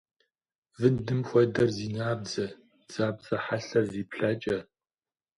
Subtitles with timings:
[0.79, 2.45] Вындым хуэдэр зи набдзэ,
[2.85, 4.57] бдзапцӏэ хьэлъэр зи плъэкӏэ.